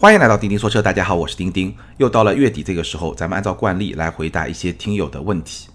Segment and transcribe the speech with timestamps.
[0.00, 1.76] 欢迎来到钉钉说车，大家好，我是钉钉。
[1.98, 5.68] 又到了月底这个时候，咱们按照惯例来回答一些听友的问题。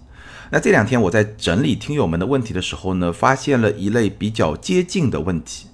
[0.50, 5.68] 那这两天我在整理听友们的问题的时候呢，发现了一类比较接近的问题，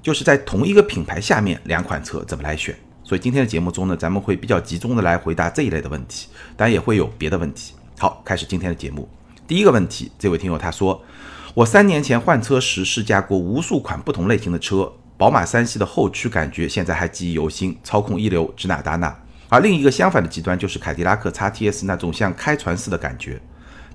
[0.00, 2.74] 就是在同一个品牌下面两款车怎么来选。
[3.04, 7.74] 所以今天的节目中呢，咱们会比较集中的来回答这一类的问题，当然也会有别的问题。
[7.98, 9.06] 好，开始今天的节目。
[9.46, 11.04] 第一个问题，这位听友他说，
[11.52, 14.90] 我三年前换车时试驾过无数款不同类型的车。
[15.18, 19.20] 宝马三系的后驱感觉现在还记忆犹新，操控一流，指哪打哪。
[19.48, 23.40] 而另一个相反的极端就是凯迪拉克 XTS 那种像开船似的感觉。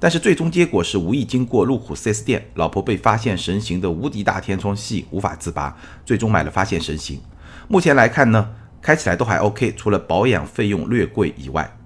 [0.01, 7.21] 但是最终结果是无意经过路虎 4S 店，老婆被发现神行的无敌大天窗吸引，无法自拔，最终买了发现神行。
[7.69, 8.49] 目前来看呢，
[8.81, 11.77] 开起来都还 OK，除了保养费用略贵以外。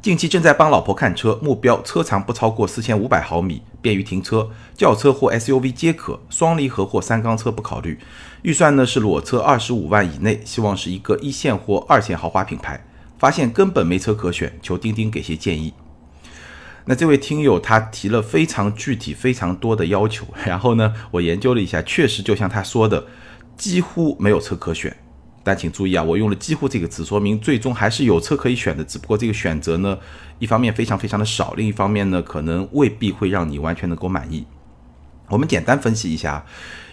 [0.00, 7.98] 近期正在帮老婆看车，目标车长不超过四千五百毫米，便于停车，轿车或 SUV 皆可，双离合或三缸车不考虑。
[8.42, 12.84] 预算呢是裸车二十五万以内，希望是一个一线或二线豪华品牌。
[13.18, 15.74] 发现根本没车可选，求钉钉给些建议。
[16.86, 23.04] 那这位听友他提了非常具体、非常多的要求， 然后呢，我研究了一下，确实就像他说的，
[23.58, 24.96] 几乎没有车可选。
[25.44, 29.98] 但请注意啊，我用了“几乎”这个词，说明最终还是有车可以选的，只不过这个选择呢，
[30.38, 34.46] 一方面非常非常的少，另一方面呢，可能未必会让你完全能够满意。
[35.28, 36.44] 我们简单分析一下，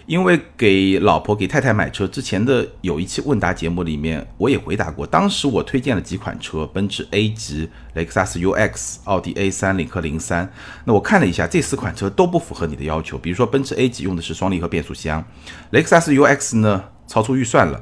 [0.08, 10.50] 因为给老婆给太太买车之前的有一期问答节目里面，我也回答过，当时我推荐了几款车：奔驰 A 级、雷克萨斯 UX、奥迪 A3、领克零三。
[10.86, 13.18] 那我看了一下，这四款车都不符合你的要求。
[13.18, 15.22] 比如说奔驰 A 级用的是双离合变速箱，
[15.72, 17.78] 雷克萨斯 UX 呢超出预算了。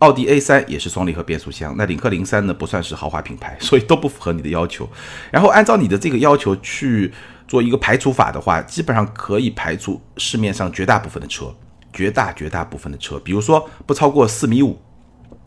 [0.00, 4.88] 奥迪 A 三也是双离合变速箱，那领克零三呢不算是豪华品牌，所以都不符合你的要求。
[5.30, 7.12] 然后按照你的这个要求去
[7.46, 11.52] 做一个排除法的话，基本上可以排除市面上绝大部分的车，
[11.92, 14.78] 绝大绝大部分的车，比如说不超过四米五，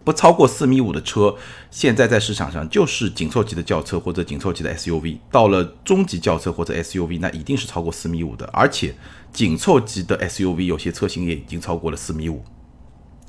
[0.03, 1.35] 不超过四米五的车，
[1.69, 8.95] 现在在市场上就是紧凑级的轿车或者紧凑级的 SUV，到了中级轿车或者 SUV，那一定是超过四米五的，而且
[9.31, 12.43] 紧凑级的 SUV 有些车型也已经超过了四米五。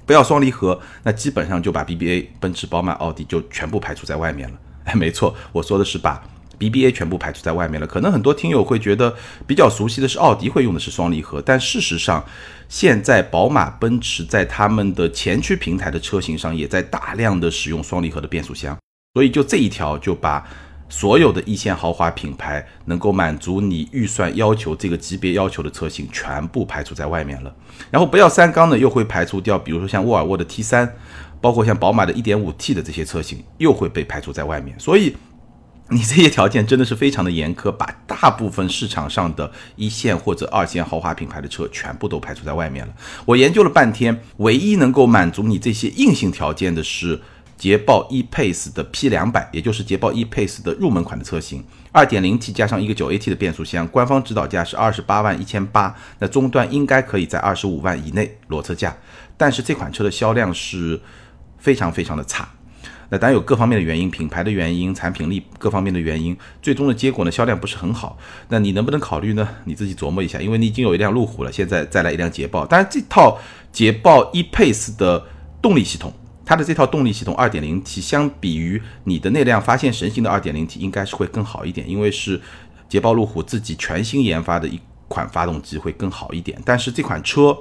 [0.04, 4.58] 不要双离合，那基本上就把 BBA、奔驰、宝马、奥迪就全部排除在外面了。
[4.84, 6.20] 哎，没错，我说的是把
[6.70, 7.86] BBA 全部排除在外面了。
[7.86, 9.14] 可能很多听友会觉得
[9.46, 12.24] 比较熟悉的是奥迪会用的是双离合，但事实上，
[12.68, 18.78] 现在宝马、奔驰在他们的前驱平台的车型上也在大量的使用双离合的变速箱，
[19.14, 20.46] 所以就这一条就把。
[20.94, 27.56] 所有的一线豪华品牌能够满足你预算要求这个级别要求的车型，全部排除在外面了。
[27.90, 30.94] 然后不要三缸的，又会排除掉，比如说像沃尔沃的 T 三，
[31.40, 34.78] 包括像宝马的 1.5T 的这些车型，又会被排除在外面。
[34.78, 35.16] 所以
[35.92, 42.92] 你这些条件真的是非常的严苛，把大部分市场上的一线或者二线豪华品牌的车全部都排除在外面了。
[43.24, 47.20] 我研究了半天，唯一能够满足你这些硬性条件的是。
[47.58, 58.96] 捷豹 e-Pace 的 P 两百，也就是捷豹 e-Pace 的入门款的车型，二点零 T 加上一个九 AT 的变速箱，官方指导价是二十八万一千八，那终端应该可以在二十五万以内裸车价。
[59.36, 61.00] 但是这款车的销量是
[61.56, 62.48] 非常非常的差，
[63.12, 68.16] 那当然有各方面的原因，品牌的原因、产品力各方面的原因，最终的结果呢，销量不是很好。
[68.48, 69.46] 那你能不能考虑呢？
[69.66, 73.38] 你自己琢磨一下，因为你已经有一辆路虎了，现在再来一辆捷豹，当然这套
[73.70, 75.22] 捷豹 e-Pace 的
[75.60, 76.10] 动力系统。
[76.46, 82.40] 它的这套动力系统 2.0T 相比于你的那辆发现神行的 2.0T 应该是会更好一点，因为是
[82.88, 86.58] 捷豹路虎自己全新研发的一款发动机会更好一点。
[86.64, 87.54] 但是这款车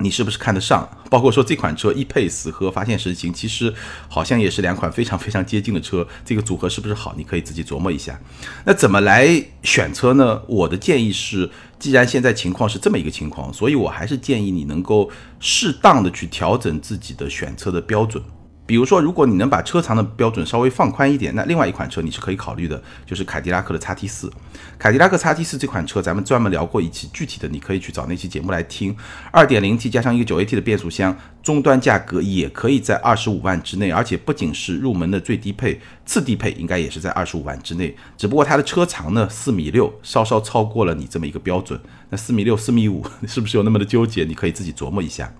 [0.00, 0.88] 你是不是看得上？
[1.08, 3.72] 包括说这款车 e-Pace 和发现神行其实
[4.08, 7.14] 好像也是两款非常非常接近的车，这个组合是不是好？
[7.16, 8.18] 你可以自己琢磨一下。
[8.64, 9.28] 那怎么来
[9.62, 10.40] 选车呢？
[10.46, 11.50] 我的建议是。
[11.78, 18.22] 既然现在情况是这么一个情况，所以我还是建议你能够适当的去调整自己的选车的标准。
[18.70, 24.32] 比如说，如果你能把车长的标准稍微放宽一点，那另外一款车你是可以考虑的，就是凯迪拉克的 XT 四。
[24.78, 28.96] 凯迪拉克 XT 四这款车，咱们专门聊过一期，具体的你可以去找那期节目来听。
[29.32, 37.96] 二点零 T 加上一个九 AT 的变速箱，终端价格也可以在二十五万之内，而且不仅是入门的最低配，次低配应该也是在二十五万之内。
[38.16, 41.80] 只不过它的车长呢四米六，稍稍超过了你这么一个标准。
[42.10, 44.22] 那四米六、四米五 是不是有那么的纠结？
[44.22, 45.34] 你可以自己琢磨一下。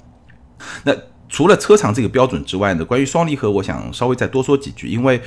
[0.82, 0.92] 那。
[1.30, 4.88] 除了车长这个标准之外呢，关于双离合，我想稍微再多说几句。
[4.88, 5.22] 因为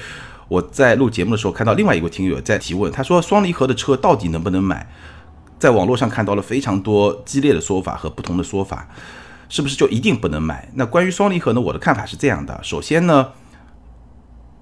[0.50, 4.88] 我在录节目的时候看到另外一个听友在提问，他说双离合的车到底能不能买？
[5.58, 8.90] 在网络上看到了非常多激烈的说法和不同的说法，
[9.48, 10.70] 是不是就一定不能买？
[10.74, 13.30] 那关于双离合呢，我的看法是这样的：首先呢，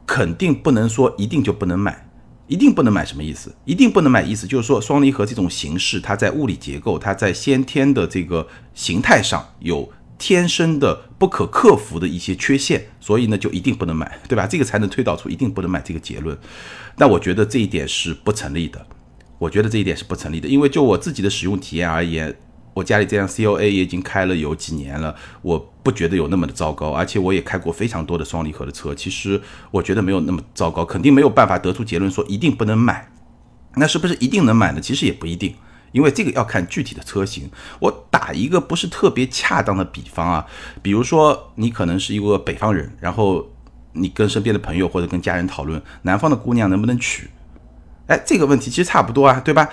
[0.05, 2.07] 肯定不能说一定就不能买，
[2.45, 3.55] 一定不能买什么意思？
[3.65, 9.91] 一定不能买意思就是说双离合这种形式，它在物理结构、它在先天的这个形态上有。
[10.21, 14.45] 天生的不可克服的一些缺陷，所以呢就一定不能买，对吧？
[14.45, 16.37] 这个才能推导出一定不能买这个结论。
[16.97, 18.85] 那我觉得这一点是不成立的，
[19.39, 22.37] 我觉得这一点是不成立的，因为就我自己的使用体验而言，
[22.75, 29.41] 我家里这辆 COA 也已经开了有几年了，我不觉得有那么的糟糕，而且我也开过非常多的双离合的车，其实
[29.71, 33.09] 我觉得没有那么糟糕，肯定没有办法得出结论说一定不能买。
[33.75, 34.79] 那是不是一定能买呢？
[34.79, 35.55] 其实也不一定。
[35.91, 37.49] 因为这个要看具体的车型。
[37.79, 40.45] 我打一个不是特别恰当的比方啊，
[40.81, 43.49] 比如说你可能是一个北方人，然后
[43.93, 47.29] 你跟身边的朋友或者跟家人讨论南方的姑娘能不能娶，
[48.07, 49.69] 哎，这个问题其实差不多啊，对吧？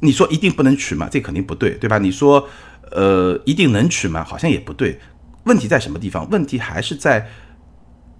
[0.00, 1.08] 你说一定不能娶吗？
[1.10, 1.98] 这肯定不对，对吧？
[1.98, 2.48] 你说
[2.90, 4.24] 呃一定能娶吗？
[4.24, 4.98] 好像也不对。
[5.44, 6.28] 问题在什么地方？
[6.30, 7.28] 问题还是在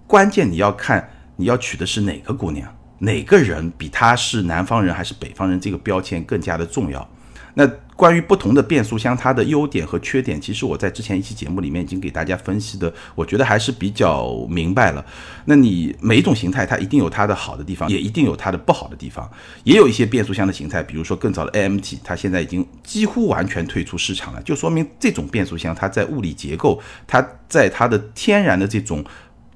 [0.07, 7.09] 关键你要看你要娶的是哪个姑娘，哪个人比他是南方人还是北方人这个标签更加的重要。
[7.55, 15.05] 那关于不同的变速箱，它的优点和缺点，其实我在之前一期节目里面已经给大家分析的，我觉得还是比较明白了。
[15.45, 19.29] 那你每一种形态，它一定有它的好的地方，也一定有它的不好的地方。
[19.63, 29.05] 也有一些变速箱的形态，比如说更早的 AMT，它现在已经几乎完全退出市场了，就说明这种变速箱它在物理结构，它在它的天然的这种。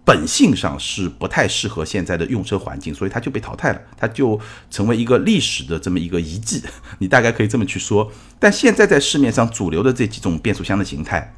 [0.07, 4.39] 本性上是不太适合现在的用车环境，所以它就被淘汰了，它就
[4.71, 6.63] 成为一个历史的这么一个遗迹，
[6.99, 8.09] 你大概可以这么去说。
[8.39, 11.35] 但现在在市面上主流的这几种变速箱的形态。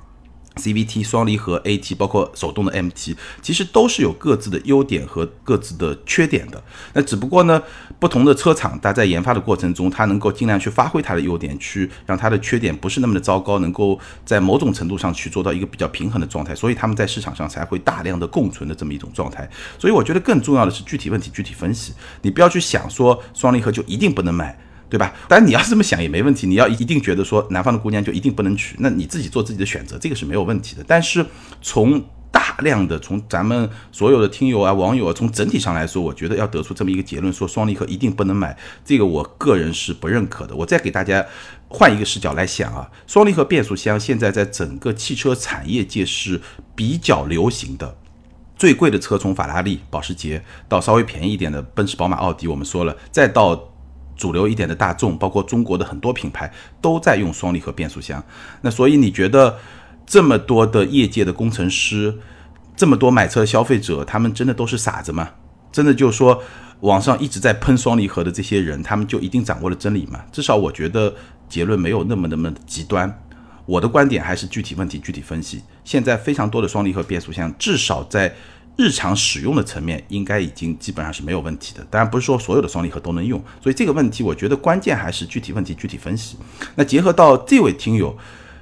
[0.59, 6.61] CVT 双离合 AT 包括手动的 MT，其实都是有各自的优点和各自的缺点的。
[6.94, 7.61] 那只不过呢，
[7.97, 19.50] 不同的车厂它在研发的过程中，它能够尽量去发挥它的优点，去让它的缺点不是那么的糟糕，能够在某种程度上去做到一个比较平衡的状态，所以他们在市场上才会大量的共存的这么一种状态。
[19.77, 24.57] 所以我觉得更重要的是具体问题具体分析，你不要去想说双离合就一定不能买。
[24.89, 25.13] 对吧？
[25.27, 26.47] 但你要是这么想也没问题。
[26.47, 30.83] 你要一定觉得说南方的姑娘就一定不能娶，那你自己做自己的选择，这个是没有问题的。
[30.88, 31.24] 但是
[31.62, 40.56] 从大量的从咱们所有的听友啊、网友啊，从整体上来说，我觉得要得出这么一个结论，说双离合一定不能买，这个我个人是不认可的。
[40.56, 41.25] 我再给大家
[41.68, 46.41] 换一个视角来想啊，双离合变速箱现在在整个汽车产业界是
[46.75, 47.95] 比较流行的。
[48.57, 53.69] 最贵的车从法拉利、保时捷到稍微便宜一点的奔驰、宝马、奥迪，我们说了，再到。
[54.19, 56.51] 主流一点的大众，包括中国的很多品牌
[56.81, 58.21] 都在用双离合变速箱。
[58.62, 59.57] 那所以你觉得
[60.06, 62.19] 这么多的业界的工程师，
[62.75, 65.30] 这么多买车的消费者，他们真的都是傻子吗？
[65.71, 66.44] 真的就是说
[66.81, 70.19] 网上一直在喷双离合的这些人，他们就一定掌握了真理吗？
[70.33, 71.15] 至少我觉得
[71.48, 73.24] 结论没有那么那么极端。
[73.65, 75.63] 我的观点还是具体问题具体分析。
[75.86, 78.36] 现在非常多的双离合变速箱，至少在。
[78.79, 86.37] 日常使用的层面应该已经基本上是没有问题的，当然不是说所有的双离合都能用，所以这个问题我觉得关键还是具体问题具体分析。
[86.75, 88.17] 那结合到这位听友，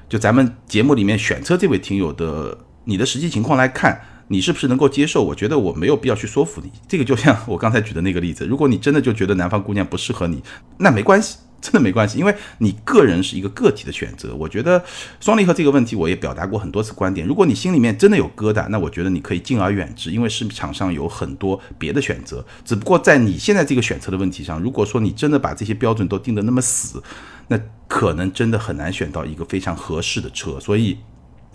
[0.10, 5.24] 就咱们节目里面选车这位听友的你的实际情况来看，你是不是能够接受？
[5.24, 6.72] 我觉得我没有必要去说服你。
[6.88, 10.42] 这个就像我刚才举的那个例子，如果你真的就觉得南方姑娘不适合你，
[10.80, 11.38] 那没关系。
[11.68, 14.34] 真的没关系，因为你个人是一个个体的选择。
[14.34, 14.82] 我觉得
[15.20, 17.28] 双离合这个问题，我也表达过很多次观点。
[17.28, 22.46] 如果你心里面真的有疙瘩，那我觉得你可以敬而远之，因为市场上有很多别的选择。
[22.64, 27.04] 只不过在你现在这个选择的问题上，如果说你真的把这些标准都定得那么死，
[27.50, 27.60] 那
[27.90, 30.58] 可能真的很难选到一个非常合适的车。
[30.62, 30.98] 所以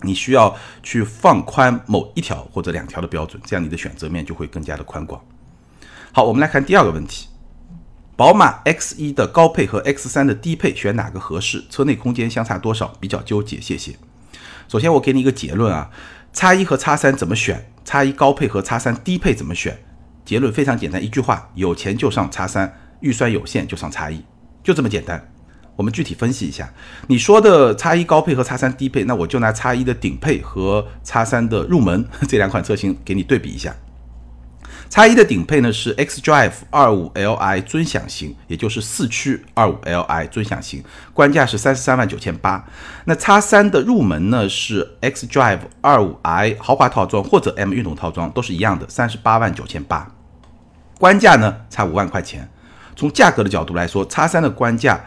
[0.03, 5.19] 你需要去放宽某一条或者两条的标准，这样你的选择面就会更加的宽广。
[6.11, 7.27] 好，我们来看第二个问题。
[8.15, 11.63] 宝马 X 一的高配和 X 三的低配选哪个合适？
[11.69, 12.93] 车内空间相差多少？
[12.99, 13.59] 比较纠结。
[13.59, 13.95] 谢谢。
[14.67, 15.89] 首先我给你一个结论啊
[16.31, 19.79] ，，x 一和 x 三怎么选？？x 一高配和 x 三低配怎么选？
[20.23, 24.23] 结论非常简单，一句话：有钱就上 x 三，预算有限就上 x 一，
[24.63, 25.31] 就这么简单。
[25.75, 26.71] 我们具体分析一下，
[27.07, 33.75] 你说的 x 一高配和 x 三低配，那我就拿 x 一的顶配和 x 三的入门这两款车型给你对比一下。
[34.93, 40.83] 叉一的顶配呢是 X Drive 二五 Li 尊享型，也就是四驱二五 Li 尊享型，
[41.15, 42.63] 官价是三十三万九千八。
[43.05, 50.11] 那叉三的入门呢是 X Drive 二五 i 豪华套装或者 M 运动套装，都是一样的，三十八万九千八。
[50.99, 52.47] 官价呢差五万块钱。
[52.95, 55.03] 从价格的角度来说，叉三的官价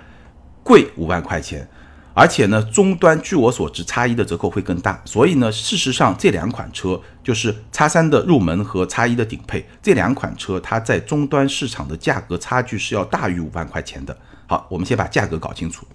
[0.65, 1.69] 贵五万块钱。
[2.19, 4.99] 而且呢，终端据我所知，叉一的折扣会更大。
[5.05, 14.17] 所以呢，事实上这两款车就是叉三的入门和叉一的顶配这两款车，它在终端市场的价格差距是要大于五万块钱的。
[14.47, 15.87] 好，我们先把价格搞清楚。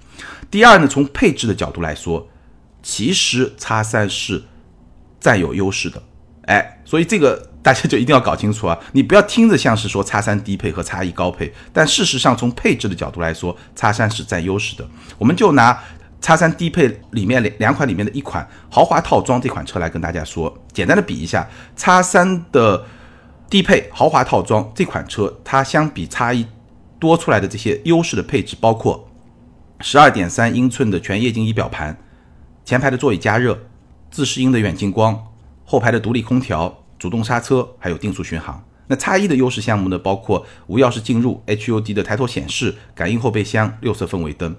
[0.52, 2.30] 第二呢，从配置的角度来说，
[2.84, 4.44] 其实叉三是
[5.20, 6.04] 占有优势的。
[6.44, 8.78] 哎，所以这个大家就一定要搞清楚啊！
[8.94, 14.88] 你不要听着像是说叉三低配和叉一高配，但事实上从配置的角度来说，叉三是占优势的。
[15.18, 15.82] 我们就拿。
[16.22, 22.86] 叉三低配里面两两款里面的一款豪华套装这款车来跟大家说，简单的比一下，叉三的
[23.50, 26.46] 低配豪华套装这款车，它相比叉一
[27.00, 29.10] 多出来的这些优势的配置，包括
[29.80, 31.98] 十二点三英寸的全液晶仪表盘，
[32.64, 33.58] 前排的座椅加热，
[34.12, 35.28] 自适应的远近光，
[35.66, 38.64] 后排的独立空调，主动刹车，还有定速巡航。
[38.86, 44.56] 那叉一的优势项目呢，包括无钥匙进入、HUD 的抬头显示、感应后备箱、六色氛围灯。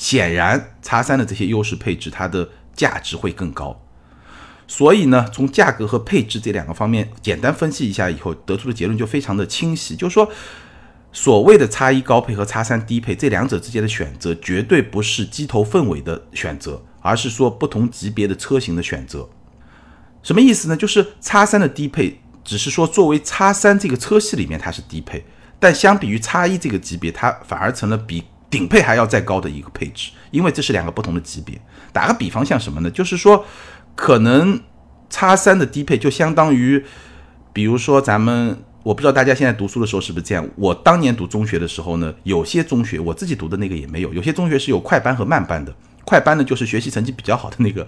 [0.00, 3.78] 显然，叉三的这些优势配置，它的价值会更高。
[4.66, 10.26] 所以呢，从价格和配置这两个方面简单分析一下以后，得出的结论就非常的清晰，就是说，
[11.12, 19.28] 所谓的叉一高配和叉三低配这两者之间的选择，绝对不是机头氛围的选择，而是说不同级别的车型的选择。
[20.22, 20.74] 什么意思呢？
[20.74, 25.22] 就是叉三的低配，只是说作为叉三这个车系里面它是低配，
[25.58, 28.24] 但相比于叉一这个级别，它反而成了比。
[28.50, 31.60] 顶配还要再高的一个配置，因为这是两个不同的级别。
[31.92, 32.90] 打个比方，像什么呢？
[32.90, 33.44] 就是说，
[33.94, 34.60] 可能
[35.08, 36.84] 叉三的低配就相当于，
[37.52, 40.48] 比如说咱们，我不知道大家现在读书的时候是不是这样。
[40.56, 45.72] 我当年读中学的时候呢，有些中学我自己读的那个也没有，有些中学是有快班和慢班的。
[46.04, 47.86] 快班呢，就是学习成绩比较好的那个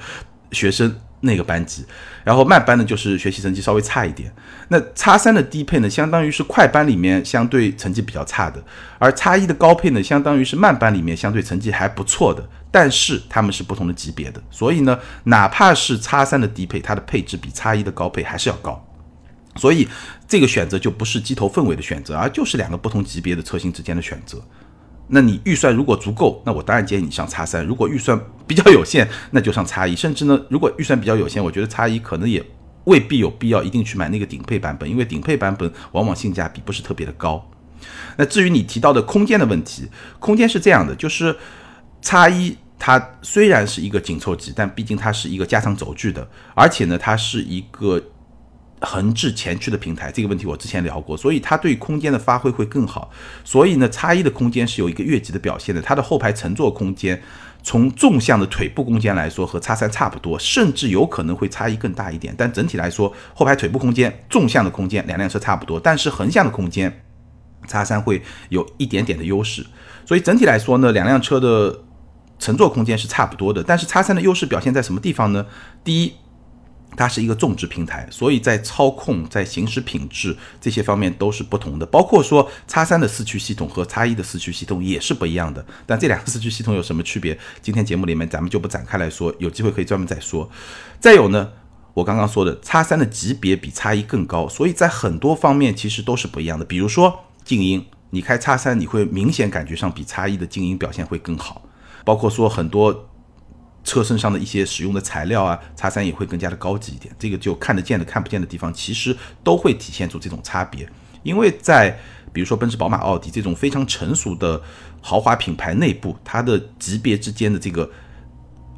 [0.52, 0.94] 学生。
[1.24, 1.86] 那个班级，
[2.24, 4.28] 然后慢班呢，就是学习成绩稍微差一点。
[4.70, 8.60] 那叉三的低配呢，相当于是快班里面相对成绩比较差的，
[8.98, 12.44] 而叉一的高配呢，相当于是慢班里面相对成绩还不错的。
[12.72, 18.84] 但是他们是不同的级别的，所以呢，哪怕是叉三的低配，它的配置比叉一的高配还是要高。
[19.54, 19.86] 所以
[20.26, 24.42] 这个选择就不是机头氛围的选择，而就是两个不同级别的车型之间的选择。
[25.08, 29.94] 那你预算如果足够，那我当然建议你上叉三；如果预算比较有限，那就上叉一。
[29.94, 32.42] 甚至呢，如果预算比较有限，我觉得叉一可能也
[32.84, 37.50] 未必有必要一定去买那个顶配版本，因为顶配版本往往性价比不是特别的高。
[38.16, 41.36] 那至于你提到的空间的问题，空间是这样的，就是
[42.00, 48.02] 叉一它虽然是一个紧凑级，但毕竟它是一个加长轴距的，而且呢，它是一个。
[48.82, 53.10] 横置前驱的平台，这个问题我之前聊过，所以它对空间的发挥会更好。
[53.44, 57.22] 所以呢，叉一的空间是有一个越级的表现的，它的后排乘坐空间，
[57.62, 62.34] 从纵向的腿部空间来说和叉三差不多，甚至有可能会差异更大一点。
[62.36, 67.04] 但整体来说，后排腿部空间、纵向的空间两辆车差不多，但是横向的空间，
[67.68, 69.64] 叉三会有一点点的优势。
[70.04, 71.84] 所以整体来说呢，两辆车的
[72.40, 75.46] 乘坐空间是差不多的，但是叉三的优势表现在什么地方呢？
[75.84, 76.12] 第一。
[76.96, 81.86] 它是一个种植平台，所以在操控、在行驶品质这些方面都是不同的。
[81.86, 85.64] 包括说，叉三的四驱系统和叉一的四驱系统也是不一样的。
[85.86, 87.38] 但这两个四驱系统有什么区别？
[87.60, 90.50] 今天节目里面咱们就不展开来说，有机会可以专门再说。
[91.00, 91.50] 再有呢，
[91.94, 96.64] 我刚刚说的叉三的级别比叉一更高，所以在很多方面其实都是不一样的。
[96.64, 101.62] 比如说静音，你开叉三你会明显感觉上比叉一的静音表现会更好。
[102.04, 103.08] 包括说很多。
[103.84, 107.14] 车身上的一些使用的材料啊，叉三也会更加的高级一点。
[107.18, 110.88] 这个就看得见的、看不见的地方，其实都会体现出这种差别。
[111.22, 111.98] 因为在
[112.32, 114.60] 比如说奔驰、宝马、奥迪这种非常成熟的
[115.00, 117.88] 豪华品牌内部，它的级别之间的这个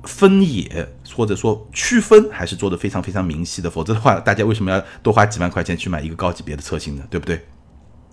[0.02, 3.70] 分野或者说区分还是做的非常非常明晰的。
[3.70, 7.04] 否则的话，大家为什么要多花几万块钱去买一个高级别的车型呢？
[7.08, 7.42] 对不对？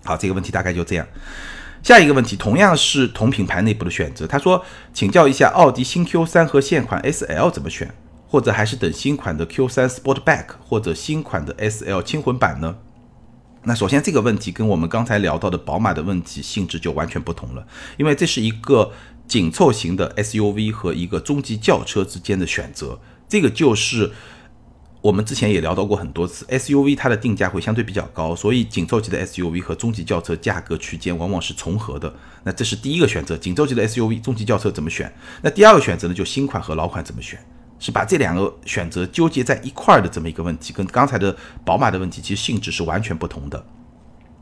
[0.04, 1.06] 好，这个问题大概就这样。
[1.82, 4.26] 下一个问题同样是同品牌内部的选择。
[4.26, 7.92] 他说：“请教一下，奥迪新 Q3 和现款 SL 怎么选？
[8.28, 12.76] 或者还是等新款的 Q3 Sportback 或者新款的 SL 轻混版呢？”
[13.64, 18.92] 那首先这个问题跟我们刚才聊到的宝马的问题性质就完全不同了，因为这是一个
[19.26, 24.12] 紧凑型的 SUV 和一个中级轿车之间的选择，这个就是。
[25.02, 32.14] 我们之前也聊到过很多次，SUV 它的定价会相对比较高，所以紧凑级的 SUV 和中级轿车价格区间往往是重合的。
[32.44, 35.12] 那这是第一个选择，紧凑级的 SUV、中级轿车怎么选？
[35.42, 37.36] 那第二个选择呢，就新款和老款怎么选？
[37.80, 43.66] 是把这两个选择纠结在一块儿的这么一个问题，跟刚才的宝马的问题其实性质是完全不同的。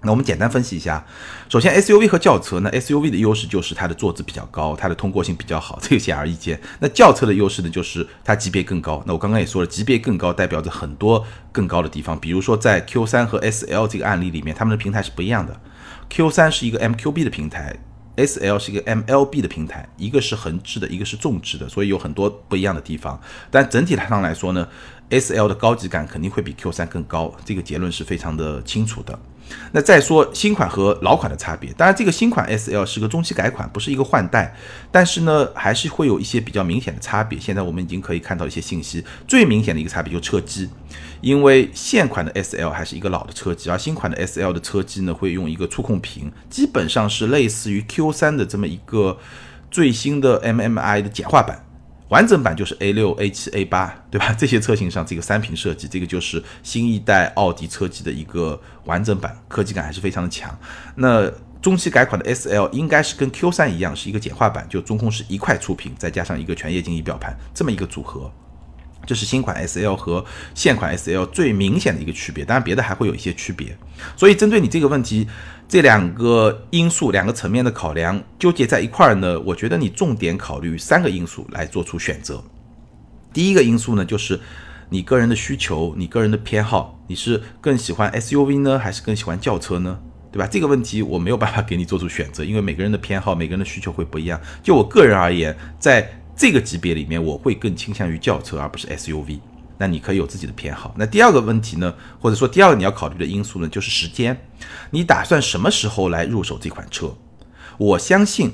[0.03, 1.05] 那我们简单分析一下，
[1.49, 6.59] 首先 SUV 和轿车，那 SUV 的优势就是它的坐姿比较高，它的通过性比较好， 这个显而易见。
[6.79, 9.03] 那轿车的优势呢，就是它级别更高。
[9.07, 15.61] 那我刚刚也说了，级别更高代表着很多更高的地方，比如说在 Q3 和 SL 这个案例里面，它们的平台是不一样的。
[16.11, 17.77] Q3 是一个 MQB 的平台
[18.17, 23.21] ，SL 是一个 MLB 的平台，一个是横置的，一个是纵置的，所以有很多不一样的地方。
[23.51, 24.67] 但整体上来说呢
[25.11, 29.19] ，SL 的高级感肯定会比 Q3 更高，这个结论是非常的清楚的。
[29.73, 34.55] 那再说新款和老款的差别，当然这个新款 S L 是个中期改款，不是一个换代，
[34.91, 37.39] 但是呢还是会有一些比较明显的差别。
[37.39, 40.69] 现在我们已经可以看到一些信息，最明显的一个差别就是车机，
[41.21, 49.19] 因为现款的 S L 还是一个老的车机，而新款的 S L 的车机呢会用一个触控屏，基本上是类似于 Q 三的这么一个
[49.71, 51.65] 最新的 M M I 的简化版。
[52.11, 54.33] 完整版就是 A 六、A 七、A 八，对吧？
[54.39, 60.57] 这些车型上这个三屏设计，这个就是新一代奥迪车机的一个完整版，科技感还是非常的强。
[60.97, 61.31] 那
[61.63, 68.31] 中期改款的 S L 应该是跟 Q 三一样，是一个简化版，就中控是一块触屏，再加上一个全液晶仪表盘这么一个组合。
[69.07, 70.25] 这是新款 S L 和
[70.55, 73.77] 现款 S L 最明显的一个区别，当然别的还会有一些区别。
[74.17, 75.27] 所以针对你这个问题，
[75.71, 82.43] 这两个因素、两个层面的考量纠结在一块儿呢，我觉得你重点考虑三个因素来做出选择。
[83.33, 84.41] 第一个因素呢，就是
[84.89, 90.01] 你个人的需求、你个人的偏好，你是更喜欢 S U V 呢，还是更喜欢轿车呢？
[90.33, 90.49] 对吧？
[90.51, 94.41] 这个问题我没有办法给你做出选择，因为每个人的偏好、每个人的需求会不一样。
[94.65, 99.39] 就我个人而言，在这个级别里面，我会更倾向于轿车而不是 SUV。
[99.81, 100.95] 那你可以有自己的偏好。
[100.99, 104.39] 那第二个问题呢，或者说第二个你要考虑的因素呢，就是时间。
[104.91, 107.17] 你打算什么时候来入手这款车？
[107.79, 108.53] 我相信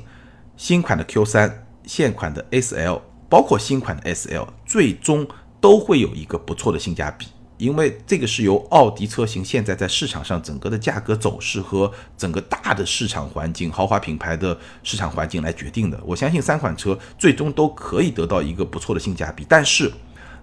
[0.57, 1.53] 新款的 Q3、
[1.85, 5.27] 现款的 SL，包括新款的 SL，最终
[5.61, 7.27] 都会有一个不错的性价比。
[7.59, 15.99] 因为这个是由奥迪车型现在在市场上整个的价格走势和整个大的市场环境、豪华品牌的市场环境来决定的。
[16.05, 19.91] 我相信三款车最终都可以得到一个不错的性价比，但是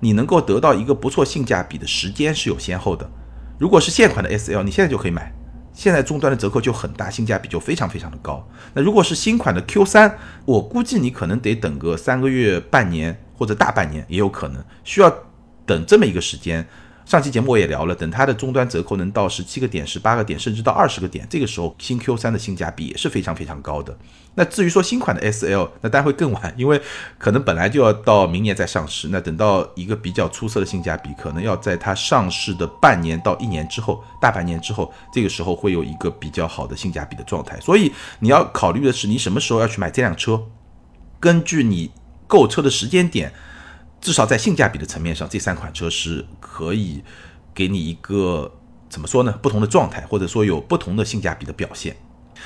[0.03, 3.09] 你能够得到一个不错性价比的时间是有先后的。
[3.57, 5.33] 如果是现款的 S L，你现在就可以买，
[5.71, 8.45] 现在终端的折扣就很大，性价比就非常非常的高。
[8.73, 15.09] 那如果是新款的 Q 三，我估计你可能得等个三个月、半年或者大半年也有可能，需要
[15.65, 16.67] 等这么一个时间。
[17.05, 23.95] 上期节目我也聊了，等它的终端折扣能到十七个点、十八个点，甚至到二十个点，这个时候新 Q 三的性价比也是非常非常高的。
[24.35, 26.81] 那至于说新款的 S L，那当然会更晚，因为
[27.19, 29.09] 可能本来就要到明年再上市。
[29.09, 37.59] 那等到一个比较出色的性价比，可能要在它上市的半年到一年之后，大半年之后，这个时候会有一个比较好的性价比的状态。
[37.59, 40.41] 所以你要考虑的是，你什么时候要去买这辆车，
[41.19, 41.91] 根据你
[42.25, 43.31] 购车的时间点。
[44.03, 47.01] 至少在性价比的层面上，这三款车是可以
[47.55, 48.53] 给你一个
[48.89, 49.31] 怎么说呢？
[49.41, 51.95] 不同的状态，或者说有不同的性价比的表现。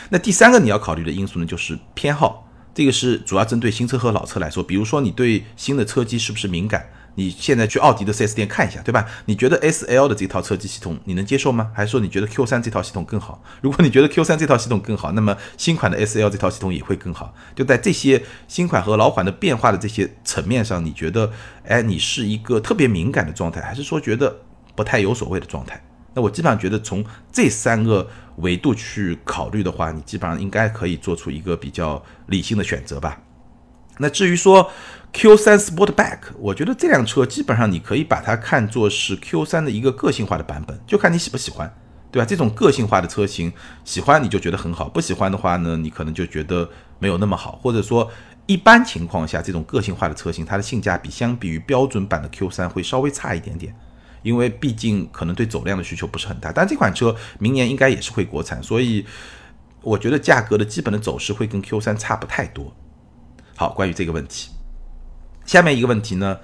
[0.10, 2.48] 那第三个你要考虑的因素呢，就是偏好。
[2.76, 6.88] 这个是主要针对新车和老车来说，比如说你对新的车机是不是敏感？
[7.17, 9.03] 你现在去奥迪的 4S 店看一下，对吧？
[9.25, 11.71] 你觉得 SL 的这套车机系统你能接受吗？
[11.73, 13.41] 还是说你觉得 Q3 这套系统更好？
[13.60, 17.34] 如果你觉得 Q3 这套系统更好，那么新款的 SL 这套系统也会更好。
[17.56, 21.32] 就在这些新款和老款的变化的这些层面上，你觉得，
[21.65, 24.39] 哎，你是一个特别敏感的状态，还是说觉得
[24.75, 25.84] 不太有所谓的状态？
[26.13, 33.19] 那我基本上觉得从这三个维度去考虑的话，你基本上应该可以做出一个比较理性的选择吧。
[33.99, 34.69] 那至于说
[35.17, 41.67] Q3 Sportback，我觉得这辆车基本上你可以把它看作是 Q3 的一个个性化的版本，就看你喜不喜欢，
[42.12, 42.25] 对吧？
[42.27, 43.51] 这种个性化的车型，
[43.84, 48.08] 喜欢你就觉得很好，不喜欢的话呢，你可能就觉得没有那么好，或者说
[48.45, 53.75] 一般情况下，这种个性化的车型，它的性价比相比于标准版的 Q3 会稍微差一点点，
[54.21, 56.51] 因为毕竟可能对走量的需求不是很大。
[56.51, 59.03] 但这款车明年应该也是会国产，所以
[59.82, 62.71] 我觉得价格的基本的走势会跟 Q3 差不太多。
[63.56, 64.51] 好，关于这个问题，
[65.47, 66.38] 下面一个问题呢，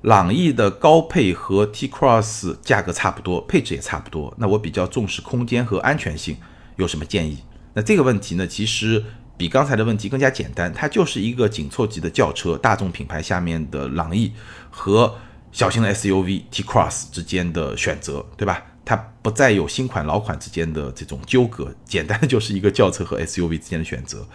[0.00, 6.38] 朗逸的高配和 T Cross 价格差不多，配置也差不多，那我比较重视空间和安全性，
[6.76, 7.44] 有什么建议？
[7.74, 9.04] 那这个问题呢，其实
[9.36, 14.32] 比刚才的问题更加简单，它就是一个紧凑级的轿车，大众品牌下面的朗逸
[14.70, 15.14] 和
[15.52, 18.64] 小型的 SUV T Cross 之间的选择，对吧？
[18.82, 24.26] 它不再有新款老款之间的这种纠葛，简单就是一个轿车和 SUV 之间的选择。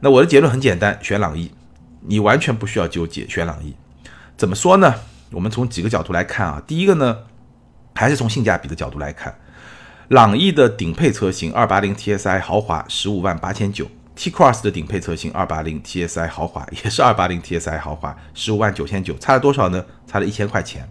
[0.00, 1.50] 那我的结论很简单，选朗逸，
[2.06, 3.74] 你完全不需要纠结选朗逸。
[4.36, 4.94] 怎么说呢？
[5.30, 6.62] 我们从几个角度来看啊。
[6.66, 7.18] 第一个呢，
[7.94, 9.36] 还是从性价比的角度来看，
[10.08, 19.84] 朗逸的顶配车型二八零 TSI 豪华十五万八千九，T Cross 的顶配车型二八零 TSI 豪华也是二八零 TSI 豪华十五万九千九，差了多少呢？
[20.06, 20.88] 差了一千块钱。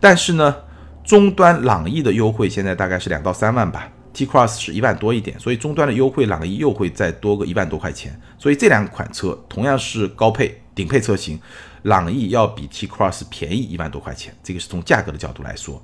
[0.00, 0.56] 但是呢，
[1.04, 3.88] 终端朗逸的优惠现在大概是两到三万吧。
[4.12, 8.20] T Cross 是一万多一点，所以终端的优惠，朗逸又会再多个一万多块钱。
[8.38, 11.40] 所以这两款车同样是高配顶配车型，
[11.82, 14.34] 朗逸要比 T Cross 便宜一万多块钱。
[14.42, 15.82] 这个是从价格的角度来说。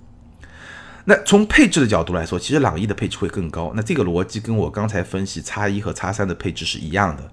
[1.06, 3.72] 那从配置的角度来说，其实朗逸的配置会更高。
[3.74, 7.30] 那这个逻辑跟我刚才分析叉一和叉三的配置是一样的。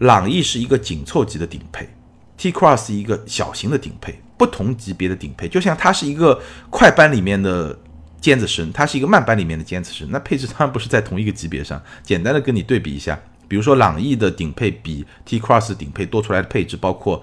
[0.00, 1.88] 朗逸是一个紧凑级的顶配
[2.36, 7.78] ，T Cross 一个小型的顶配，不同级别的顶配，就像它是一个快班里面的。
[8.20, 11.80] 尖子生，它是一个慢班里面的尖子生，那配置当然不是在同一个级别上。
[12.02, 17.22] 简单的跟你对比一下，比如说朗逸的顶配比 T Cross 顶配多出来的配置，包括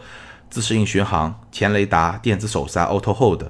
[0.50, 3.44] 自适应巡航、前雷达、电子手刹、Auto Hold、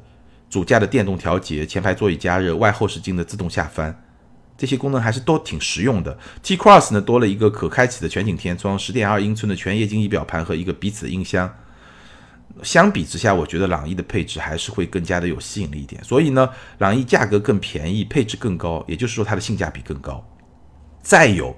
[0.50, 4.04] 主驾的电动调节、前排座椅加热、外后视镜的自动下翻，
[4.58, 6.18] 这些功能还是都挺实用的。
[6.42, 11.54] T Cross 呢多了一个可开启的全景天窗、十点二英寸的全液晶仪表盘和一个彼此音箱。
[12.62, 16.04] 相比之下，我觉得朗逸的配置还是会更加的有吸引力一点。
[16.04, 20.24] 所以呢，朗逸价格更便宜，配置更高，也就是说它的性价比更高。
[21.02, 21.56] 再有，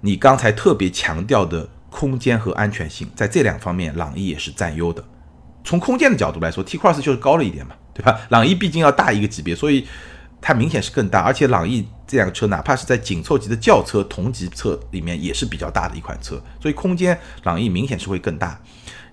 [0.00, 5.02] 你刚才特别强调的空间和安全性，在这两方面，朗逸也是占优的。
[5.64, 8.20] 从空间的角度来说，T Cross 就是高了一点嘛，对吧？
[8.30, 9.86] 朗逸毕竟要大一个级别，所以
[10.40, 11.22] 它明显是更大。
[11.22, 18.60] 而且朗逸这辆车，哪怕是在紧凑级的轿车同级车里面，也是比较大的一款车，所以空间朗逸明显是会更大。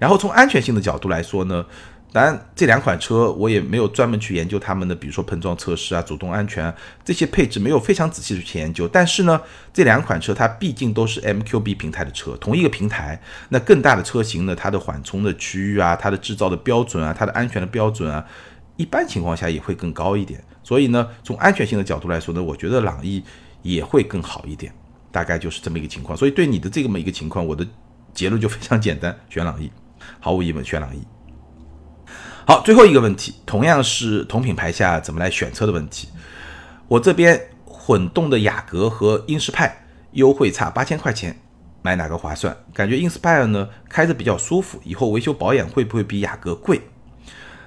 [0.03, 1.65] 然后从安全性的角度来说呢？
[2.11, 6.71] 当然，这两款车我也没有专门去研究他们的，比如说碰撞测试啊、主动安全
[7.05, 8.85] 这些配置，没有非常仔细的去研究。
[8.85, 9.39] 但是呢，
[9.71, 18.23] 这两款车它毕竟都是 MQB 平台的车，同一个平台，那更大的车型呢，它的缓冲的区域啊、它的制造的标准啊、它的安全的标准啊，
[18.75, 20.43] 一般情况下也会更高一点。
[20.61, 23.23] 所以呢，从安全性的角度来说呢，我觉得朗逸
[23.61, 24.71] 也会更好一点，
[25.13, 26.17] 大概就是这么一个情况。
[26.17, 27.65] 所以对你的这么一个情况，我的
[28.13, 29.71] 结论就非常简单，选朗逸，
[30.19, 31.01] 毫无疑问选朗逸。
[32.45, 36.09] 好，最后一个问题，同样是同品牌下怎么来选车的问题。
[36.89, 41.39] 我这边混动的雅阁和英仕派优惠差八千块钱，
[41.81, 42.55] 买哪个划算？
[42.73, 46.81] 感觉 Inspire 呢开着比较舒服，以后维修保养会不会比雅阁贵？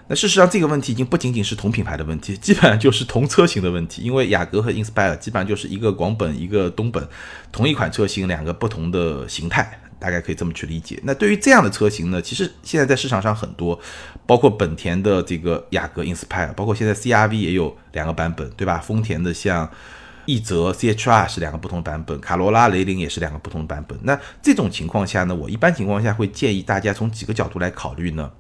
[0.08, 4.02] 那事实上这个问题已经不仅仅是同品牌的问题，基本上就是同车型的问题。
[4.02, 7.08] 因为雅阁和 Inspire 基本上就是一个广本一个东本，
[7.50, 9.80] 同一款车型两个不同的形态。
[9.98, 10.98] 大概可以这么去理解。
[11.04, 13.78] 那对于这样的车型呢，其实现在在市场上很多，
[14.26, 18.78] 包括本田的这个雅阁 Inspire，包括现在 CRV 也有两个版本，对吧？
[18.78, 19.70] 丰田的像
[20.26, 23.98] 奕泽 CHR 是两个不同版本，卡罗拉、雷凌也是两个不同版本。
[24.02, 28.30] 那这种情况下呢，我一般情况下会建议大家从几个角度来考虑呢。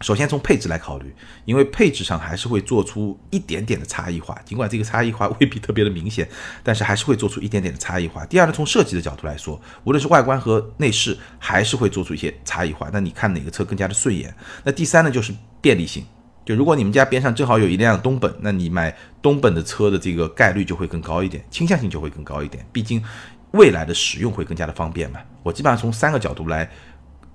[0.00, 1.12] 首先从配置来考虑，
[1.44, 6.28] 因为配置上还是会做出一点点的差异化，尽管这个差异化未必特别的明显，
[6.62, 8.24] 但是还是会做出一点点的差异化。
[8.26, 12.88] 第二呢，从设计的角度来说，无论是外观和内饰，还是会做出一些差异化。
[12.92, 14.32] 那你看哪个车更加的顺眼？
[14.62, 16.04] 那第三呢，就是便利性。
[16.44, 22.64] 就如果你们家边上正好有一辆东本，那你买东本的车的这个概率就会更高一点，倾向性就会更高一点。
[22.72, 23.02] 毕竟
[23.50, 25.18] 未来的使用会更加的方便嘛。
[25.42, 26.70] 我基本上从三个角度来。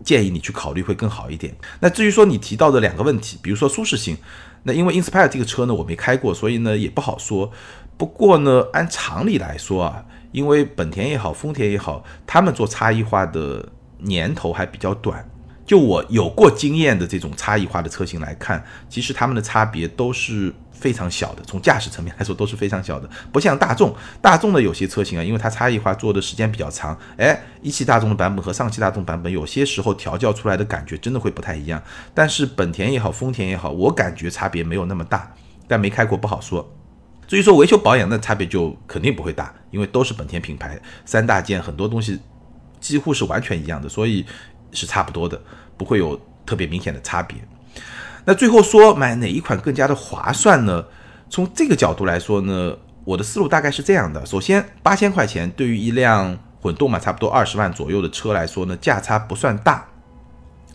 [0.04, 1.56] 建议你去考虑会更好一点。
[1.80, 4.18] 那至于说你提到的两个问题，比如说舒适性，
[4.64, 7.52] 那因为 Inspire 这个车呢我没开过，所以呢也不好说。
[7.98, 15.28] 不过呢，按常理来说啊，因为本田也好，丰田也好，他们做差异化的年头还比较短。
[15.66, 20.54] 就我有过经验的这种差异化的车型来看，其实他们的差别都是。
[20.84, 31.82] 非常小的，从驾驶层面来说都是非常小的，不像大众，大众的有些车型啊，因为它差异化做的时间比较长，哎，一汽大众的版本和上汽大众版本有些时候调教出来的感觉真的会不太一样。
[32.14, 35.34] 但是本田也好，丰田也好，我感觉差别没有那么大，
[35.70, 36.70] 但没开过不好说。
[37.26, 42.20] 至于说维修保养，那差别就肯定不会大，因为都是本田品牌，三大件很多东西
[42.82, 44.26] 几乎是完全一样的，所以
[44.74, 45.42] 是差不多的，
[45.78, 47.38] 不会有特别明显的差别。
[48.26, 50.86] 那最后说买哪一款更加的划算呢？
[51.30, 59.86] 从这个角度来说呢，我的思路大概是这样的：首先，八千块钱对于一辆混动嘛，差不多二十万左右的车来说呢，价差不算大，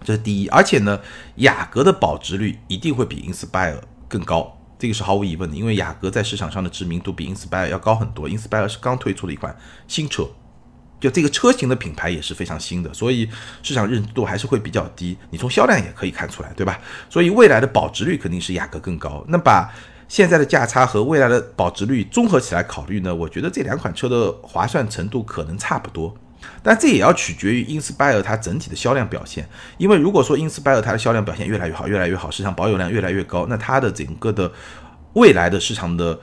[0.04, 0.48] 这是第一。
[0.48, 1.00] 而且呢，
[1.36, 3.76] 雅阁的保值率一定会比 Inspire
[4.08, 8.28] 更高，这个是毫无疑问的，因为雅阁在市场上的知名度比 Inspire 要高很多。
[8.28, 9.56] Inspire 是刚推出的一款
[9.86, 10.28] 新车。
[11.00, 13.28] 就这个车型的品牌也是非常新的，所以
[13.62, 15.16] 市场认知度还是会比较低。
[15.30, 16.80] 你从销量也可以看出来，对吧？
[17.08, 19.24] 所以未来的保值率肯定是雅阁更高。
[19.28, 19.72] 那把
[20.08, 23.14] 现在的价差和未来的保值率综合起来考虑呢？
[23.14, 26.16] 我觉得这两款车的划算程度可能差不多，
[26.62, 29.48] 但这也要取决于 Inspire 它整体的销量表现。
[29.76, 34.50] 因为如果说 Inspire 它的销量表现越来越好，越来越好，市场保有量越来越高，那它的整个的
[35.12, 36.18] 未来的市场的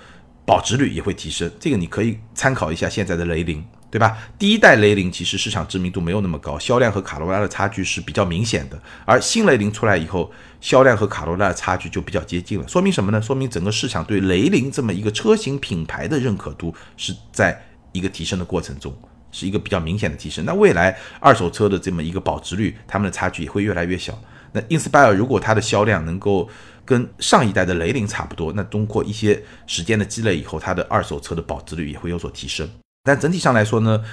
[0.45, 1.49] 保值率也会提升。
[1.59, 3.63] 这个你可以参考一下现在的雷凌。
[3.95, 4.17] 对吧？
[4.37, 8.77] 第一代雷凌其实市场知名度没有那么高，销量和卡罗拉的差距是比较明显的。
[9.05, 10.29] 而新雷凌出来以后，
[10.59, 12.67] 销量和卡罗拉的差距就比较接近了。
[12.67, 13.21] 说明什么呢？
[13.21, 17.57] 说明整个市场对雷凌这么一个车型品牌的认可度是在
[17.93, 18.93] 一个提升的过程中，
[19.31, 20.43] 是一个比较明显的提升。
[20.43, 24.13] 那未来二手车的这么一个保值率，他们的差距也会越来越小。
[24.51, 26.49] 那 Inspire 如果它的销量能够
[26.83, 32.69] 跟上一代的雷凌差不多，那通过一些时间的积累以后，它的二手车的保值率也会有所提升。
[33.05, 34.03] 但整体上来说呢，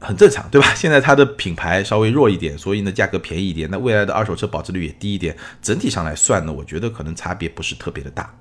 [0.00, 0.66] 很正常，对吧？
[0.74, 5.36] 现在它的品牌稍微弱一点，所以呢价格便宜一点，那未来的二手车保值率也低一点。
[5.62, 8.34] 整体上来算呢，我觉得可能差别不是特别的大。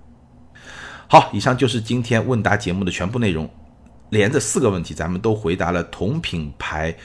[1.07, 3.47] 好，以上就是今天问答节目的全部内容，
[4.09, 6.95] 连着四个问题，咱们都回答了同品牌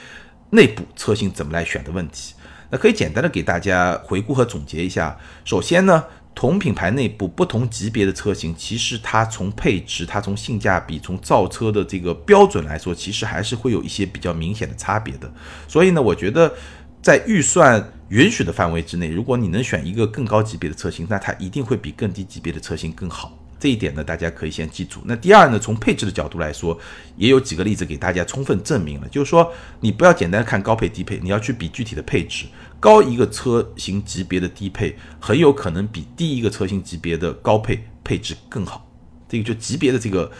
[0.49, 2.35] 内部车型怎么来选的问题。
[2.71, 5.17] 那可以简单的给大家回顾和总结一下。
[5.45, 6.03] 首先呢。
[6.37, 15.33] 同品牌内部不同级别的车型，其实它从配置、它从性价比、从造车的这个标准来说，其实还是会有一些比较明显的差别的。
[15.67, 16.53] 所以呢，我觉得
[17.01, 23.33] 在预算允许的范围之内，如果你能选一个更高级别的车型，那它一定会比更低级别的车型更好。
[23.59, 25.01] 这一点呢，大家可以先记住。
[25.07, 26.79] 那第二呢，从配置的角度来说，
[27.17, 32.45] 也有几个例子给大家充分证明了，就是说你不要简单看高配低配，你要去比具体的配置。
[32.79, 38.87] 高一个车型级别的低配，很有可能比低一个车型级别的高配配置更好。
[39.29, 40.31] 这个就级别的这个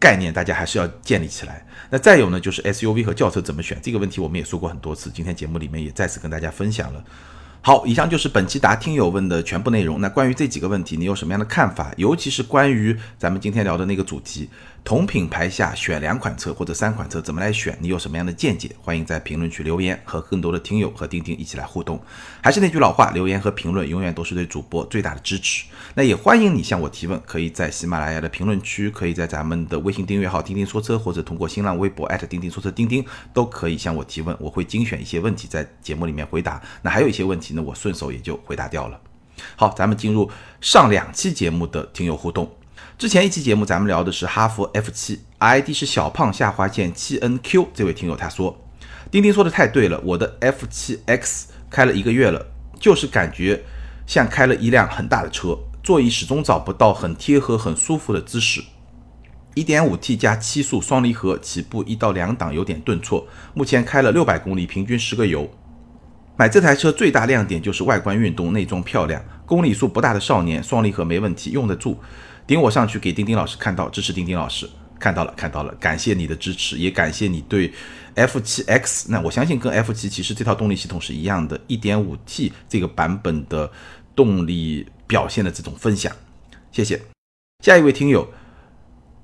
[0.00, 1.64] 概念，大家还是要建立起来。
[1.90, 7.04] 那再有呢，就是 SUV 和轿车怎么选这个问题，我们也说过很多次，今天节目里面也再次跟大家分享了。
[7.64, 10.00] 好，以上就是本期答听友问的全部内容。
[10.00, 11.94] 那关于这几个问题，你有什么样的看法？
[11.96, 14.48] 尤其是关于咱们今天聊的那个主题。
[14.84, 17.78] 同品牌下选两款车或者三款车怎么来选？
[17.80, 18.68] 你有什么样的见解？
[18.80, 22.02] 欢迎在评论区留言，和更多的听友和钉钉一起来互动。
[22.42, 25.64] 还是那句老话，留言和评论永远都是对主播最大的支持。
[25.94, 36.60] 那也欢迎你向我提问，可以在喜马拉雅的评论区，可以在咱们的微信订阅号“钉钉说车”或者通过新浪微博钉钉说车钉钉都可以向我提问，我会精选一些问题在节目里面回答。
[36.82, 39.00] 那还有一些问题呢，我顺手也就回答掉了。
[39.54, 40.28] 好，咱们进入
[40.60, 42.50] 上两期节目的听友互动。
[42.98, 47.68] 之前一期节目，咱们聊的是哈弗 F 七，ID 是小胖下划线七 NQ。
[47.74, 48.56] 这位听友他说
[49.10, 52.46] ：“钉钉说的太对了，我的 F 七 X 开了一个月了，
[52.78, 53.60] 就是感觉
[54.06, 58.62] 像开了一辆很大的车，座椅始终找不到很贴合、很舒服的姿势。
[59.54, 63.26] 1.5T 加七速双离合，起步一到两档有点顿挫。
[63.52, 65.50] 目前开了六百公里，平均十个油。
[66.36, 71.98] 买这台车最大亮点就是外观运动、内装漂亮，公里数不大的少年，双离合没问题，用得住。”
[72.52, 74.68] 顶我上去给丁丁老师看到，支持丁丁老师
[75.00, 77.72] 看到了看到了，感谢你的支持，也感谢你对
[78.14, 79.06] F7X。
[79.08, 83.72] 那我相信跟 F7 其实这套动力系统是一样的，1.5T 这个版本的
[84.14, 86.14] 动力表现的这种分享，
[86.70, 87.00] 谢谢。
[87.64, 88.28] 下一位听友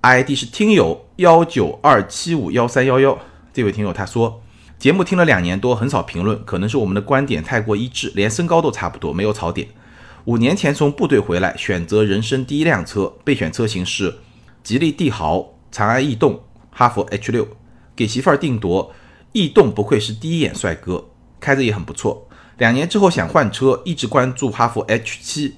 [0.01, 3.19] ，ID 是听友幺九二七五幺三幺幺，
[3.53, 4.43] 这位听友他说，
[4.79, 9.69] 节目听了两年多，很少评论，可能是我们的观点太过一致，连身高都差不多，没有槽点。
[10.29, 14.19] 五年前从部队回来，选择人生第一辆车，备选车型是
[14.63, 17.49] 吉利帝豪、长安逸动、哈弗 H 六，
[17.97, 18.93] 给媳妇儿定夺。
[19.33, 21.07] 逸动不愧是第一眼帅哥，
[21.41, 22.29] 开着也很不错。
[22.59, 25.57] 两年之后想换车，一直关注哈弗 H 七，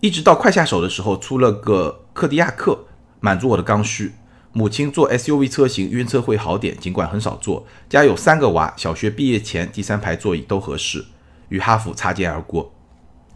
[0.00, 2.86] 一直到快下手的时候出了个克迪亚克，
[3.20, 4.12] 满足我的刚需。
[4.52, 7.66] 母亲坐 SUV 车型，晕车会好点，尽管很少坐。
[7.90, 11.04] 家有三个娃，小学毕业前第三排座椅都合适，
[11.50, 12.72] 与哈弗擦肩而过。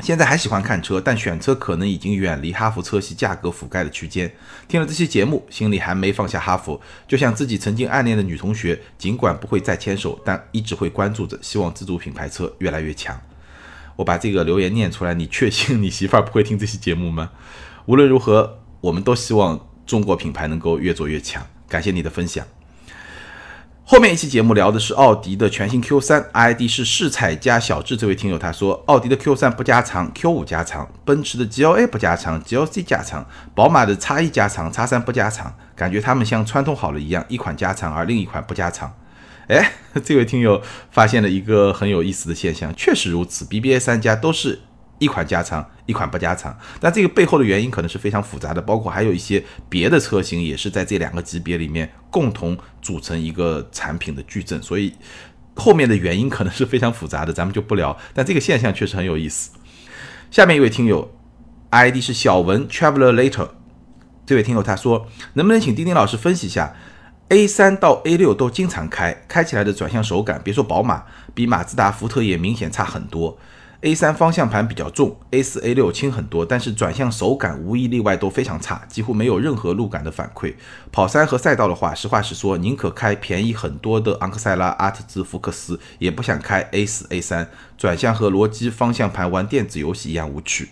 [0.03, 4.31] 现在还喜欢看车，但选车可能已经远离哈弗车系价格覆盖的区间。
[4.67, 13.21] 听了这期节目，心里还没放下哈弗，就像自己曾经暗恋的女同学，尽管不会再牵手，但一直会关注着，希望自主品牌车越来越强。
[13.97, 17.31] 我把这个留言念出来，你确信你媳妇儿不会听这期节目吗？
[17.87, 21.47] 无论如何，我们都希望中国品牌能够越做越强。
[21.69, 22.47] 感谢你的分享。
[23.91, 38.95] 后面一期节目聊的是奥迪的全新 Q3，ID 是世彩加小智这位听友他说，奥迪的 Q3 不加长，Q5 加长，奔驰的 GLA 不加长，GLC 加长，宝马的 X1 加长，X3 不加长，感觉他们像串通好了一样，一款加长而另一款不加长。
[39.49, 39.73] 哎，
[40.05, 44.61] 这位听友发现了一个很有意思的现象，确实如此，BBA 三家都是。
[45.01, 54.95] 一款加长，一款不加长，但这个背后的原因可能是非常复杂的，包括还有一些别的车型也是在这两个级别里面共同组成一个产品的矩阵，所以
[55.57, 57.97] 后面的原因可能是非常复杂的，咱们就不聊。
[58.15, 59.51] 但这个现象确实很有意思。
[60.31, 61.13] 下面一位听友
[61.71, 63.49] ，ID 是小文 Traveler Later，
[64.27, 66.77] 这位听友他说，能不能请丁丁老师分析一下
[67.31, 73.39] A 三到 A 六都经常开，开起来的转向手感，别说宝马，比马自达、福特也明显差很多。
[73.83, 80.53] A 三方向盘比较重，A 四、A 六轻很多，但是转向手感无一例外都非常差，几乎没有任何路感的反馈。
[80.93, 87.49] 跑山和赛道的话，实话实说，宁可开便宜很多的昂克赛拉、阿特兹、福克斯，也不想开 A 四、A 三。
[87.79, 90.69] 转向和逻辑方向盘玩电子游戏一样无趣。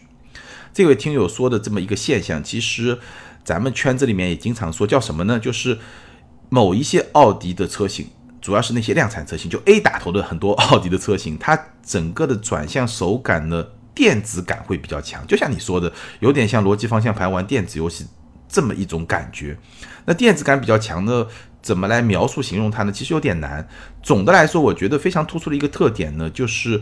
[0.74, 2.98] 这位听友说的这么一个现象，其实
[3.42, 5.40] 咱们圈子里面也经常说，叫什么呢？
[5.40, 5.78] 就是
[6.50, 8.08] 某一些奥迪的车型。
[8.48, 13.62] 主要是那些量产车型，就 A 打头的很多 奥迪的车型，它整个的转向手感呢，
[13.94, 18.06] 电子感会比较强，就像你说的，有点像逻辑方向盘玩电子游戏
[18.48, 19.54] 这么一种感觉。
[20.06, 21.28] 那电子感比较强的，
[21.60, 22.90] 怎么来描述形容它呢？
[22.90, 23.68] 其实有点难。
[24.02, 26.80] 总的来说，我觉得非常突出的一个特点呢，就是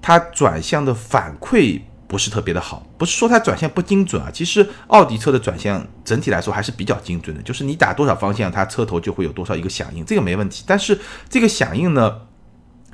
[0.00, 1.80] 它转向的反馈。
[2.08, 4.30] 不是特别的好，不是说它转向不精准啊。
[4.32, 10.64] 其实奥迪车的转向整体来说还是比较精准的，就是你打多少方向，它车头就会有多少一个响应，这个没问题。
[10.66, 12.22] 但是这个响应呢，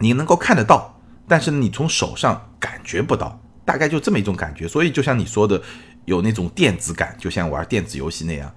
[0.01, 4.67] 你能够看得到，但是你从手上感觉不到，大概就这么一种感觉。
[4.67, 5.63] 所以就像你说的，
[6.07, 8.53] 有那种电子感，就像玩电子游戏那样。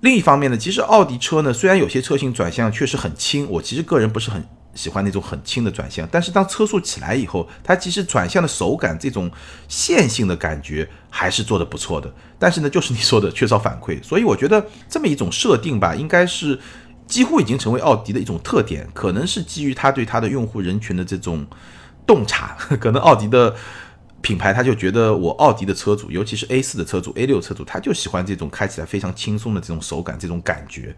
[0.00, 4.42] 另一方面呢，其实奥迪车呢，虽然有些车型转向确实很轻，我其实个人不是很
[4.74, 9.30] 喜欢那种很轻的转向，但是当车速起来以后，它其实转向的手感这种
[9.68, 12.12] 线性的感觉还是做的不错的。
[12.38, 16.58] 但是呢，就是你说的缺少反馈，所以我觉得这么一种设定吧，应该是
[17.06, 21.46] 几乎已经成为奥迪的一种特点，可能是基于它对它的用户人群的这种
[22.06, 23.54] 洞察， 可能奥迪的
[24.22, 30.94] 品牌他就觉得我奥迪的车主，尤其是 A 四的车主、A 六车主，他就喜欢这种开起来非常轻松的这种手感、这种感觉。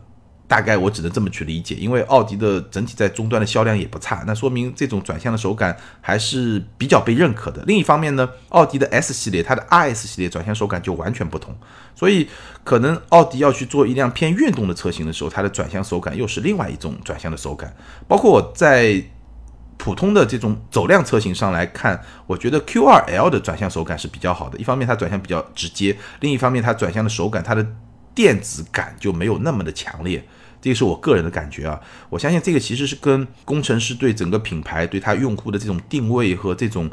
[0.53, 7.65] 大概我只能这么去理解，因为奥迪的整体在终端的销量也不差，那说明这种转向的手感还是比较被认可的。
[7.67, 11.57] 另一方面呢，奥迪的 S 系列，它的 RS 系列转向手感就完全不同，
[11.95, 12.29] 所以
[12.65, 17.75] 可能奥迪要去做一辆偏运动的车型的时候，它的转向手感又是另外一种转向的手感。
[18.07, 19.03] 包括我在
[19.79, 24.59] 普通的这种走量车型上来看，我觉得 Q2L 的转向手感是比较好的。
[24.59, 27.67] 一方面它转向比较直接，另一方面它转向的手感，它的
[28.15, 30.23] 电子感就没有那么的强烈。
[30.63, 36.89] 这个是我个人的感觉啊，我相信这个其实是跟工程师对整个品牌、对他用户的这种定位和这种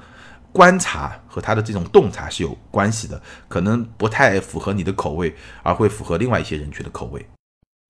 [0.51, 7.23] 观察和他的这种洞察是有关系的，可能不太符合你的口味，而会符合另外一些人群的口味。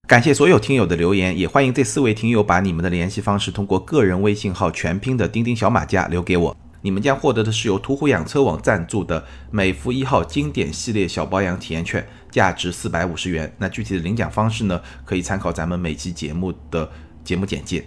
[0.06, 6.56] 感谢所有听友的留言，也欢迎这四位听友把你们的联系方式通过个人微信号全拼的钉钉小马甲留给我。
[6.82, 13.52] 你们将获得的是由途虎养车网赞助的美孚一号经典系列小保养体验券，价值四百五十元。
[13.58, 14.80] 那具体的领奖方式呢？
[15.04, 16.90] 可以参考咱们每期节目的
[17.22, 17.84] 节目简介。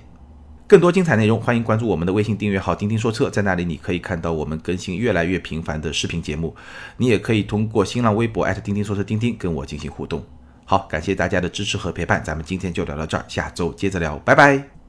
[0.65, 6.55] 更多精彩内容，欢迎关注我们的微信订阅号“钉钉说车”，在那里你可以看到我们更新越来越频繁的视频节目。
[6.97, 10.23] 你也可以通过新浪微博钉钉说车钉钉跟我进行互动。
[10.65, 14.82] 好，感谢大家的支持和陪伴，咱们今天就聊到这儿，下周接着聊，拜拜。